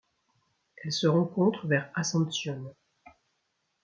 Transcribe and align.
Elle 0.77 0.91
se 0.91 1.05
rencontre 1.05 1.67
vers 1.67 1.91
Ascensión. 1.93 2.73